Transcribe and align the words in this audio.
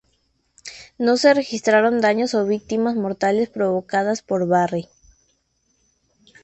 No 0.97 1.15
se 1.15 1.31
registraron 1.31 2.01
daños 2.01 2.33
o 2.33 2.43
víctimas 2.43 2.95
mortales 2.95 3.49
provocadas 3.51 4.23
por 4.23 4.47
Barry. 4.47 4.87